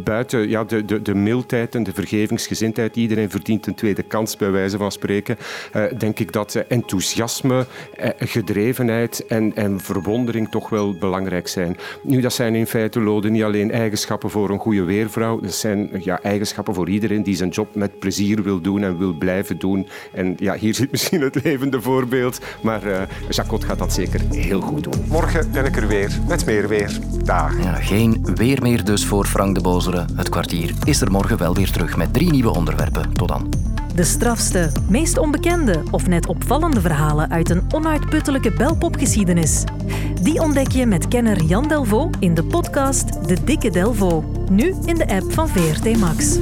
buiten 0.04 0.48
ja, 0.48 0.64
de, 0.64 0.84
de, 0.84 1.02
de 1.02 1.14
mildheid 1.14 1.74
en 1.74 1.82
de 1.82 1.92
vergevingsgezindheid, 1.92 2.96
iedereen 2.96 3.30
verdient 3.30 3.66
een 3.66 3.74
tweede 3.74 4.02
kans, 4.02 4.36
bij 4.36 4.50
wijze 4.50 4.76
van 4.76 4.92
spreken, 4.92 5.36
denk 5.98 6.18
ik 6.18 6.32
dat... 6.32 6.54
En 6.54 6.84
enthousiasme, 6.86 7.66
gedrevenheid 8.18 9.26
en, 9.26 9.56
en 9.56 9.80
verwondering 9.80 10.50
toch 10.50 10.68
wel 10.68 10.96
belangrijk 10.98 11.48
zijn. 11.48 11.76
Nu, 12.02 12.20
dat 12.20 12.32
zijn 12.32 12.54
in 12.54 12.66
feite, 12.66 13.00
Lode, 13.00 13.30
niet 13.30 13.42
alleen 13.42 13.70
eigenschappen 13.70 14.30
voor 14.30 14.50
een 14.50 14.58
goede 14.58 14.84
weervrouw. 14.84 15.40
Dat 15.40 15.54
zijn 15.54 15.90
ja, 16.00 16.22
eigenschappen 16.22 16.74
voor 16.74 16.88
iedereen 16.88 17.22
die 17.22 17.36
zijn 17.36 17.48
job 17.48 17.74
met 17.74 17.98
plezier 17.98 18.42
wil 18.42 18.60
doen 18.60 18.82
en 18.82 18.98
wil 18.98 19.05
wil 19.06 19.18
blijven 19.18 19.58
doen. 19.58 19.88
En 20.12 20.34
ja, 20.38 20.54
hier 20.54 20.74
zit 20.74 20.90
misschien 20.90 21.20
het 21.20 21.44
levende 21.44 21.80
voorbeeld, 21.80 22.40
maar 22.62 22.86
uh, 22.86 23.00
Jacot 23.28 23.64
gaat 23.64 23.78
dat 23.78 23.92
zeker 23.92 24.20
heel 24.30 24.60
goed 24.60 24.84
doen. 24.84 25.04
Morgen 25.08 25.52
ben 25.52 25.64
ik 25.64 25.76
er 25.76 25.88
weer 25.88 26.18
met 26.28 26.46
meer 26.46 26.68
weer. 26.68 26.98
Dag. 27.24 27.62
Ja, 27.62 27.74
geen 27.74 28.26
weer 28.34 28.62
meer 28.62 28.84
dus 28.84 29.06
voor 29.06 29.26
Frank 29.26 29.54
de 29.54 29.60
Bozere. 29.60 30.04
Het 30.14 30.28
kwartier 30.28 30.72
is 30.84 31.00
er 31.00 31.10
morgen 31.10 31.38
wel 31.38 31.54
weer 31.54 31.70
terug 31.70 31.96
met 31.96 32.12
drie 32.12 32.30
nieuwe 32.30 32.54
onderwerpen. 32.54 33.12
Tot 33.12 33.28
dan. 33.28 33.48
De 33.94 34.04
strafste, 34.04 34.70
meest 34.88 35.18
onbekende 35.18 35.82
of 35.90 36.06
net 36.06 36.26
opvallende 36.26 36.80
verhalen 36.80 37.30
uit 37.30 37.50
een 37.50 37.62
onuitputtelijke 37.74 38.52
belpopgeschiedenis. 38.52 39.64
Die 40.22 40.40
ontdek 40.40 40.70
je 40.70 40.86
met 40.86 41.08
kenner 41.08 41.42
Jan 41.42 41.68
Delvaux 41.68 42.16
in 42.20 42.34
de 42.34 42.44
podcast 42.44 43.28
De 43.28 43.44
Dikke 43.44 43.70
Delvaux. 43.70 44.26
Nu 44.50 44.74
in 44.84 44.94
de 44.94 45.08
app 45.08 45.32
van 45.32 45.48
VRT 45.48 45.98
Max. 45.98 46.38